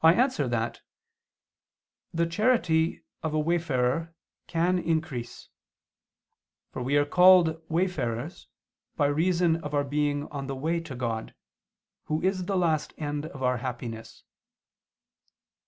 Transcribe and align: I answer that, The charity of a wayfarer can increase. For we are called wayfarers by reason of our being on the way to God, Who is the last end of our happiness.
I 0.03 0.15
answer 0.15 0.47
that, 0.47 0.81
The 2.11 2.25
charity 2.25 3.03
of 3.21 3.35
a 3.35 3.39
wayfarer 3.39 4.15
can 4.47 4.79
increase. 4.79 5.49
For 6.71 6.81
we 6.81 6.97
are 6.97 7.05
called 7.05 7.61
wayfarers 7.69 8.47
by 8.95 9.05
reason 9.05 9.57
of 9.57 9.75
our 9.75 9.83
being 9.83 10.27
on 10.29 10.47
the 10.47 10.55
way 10.55 10.79
to 10.79 10.95
God, 10.95 11.35
Who 12.05 12.19
is 12.23 12.45
the 12.45 12.57
last 12.57 12.95
end 12.97 13.27
of 13.27 13.43
our 13.43 13.57
happiness. 13.57 14.23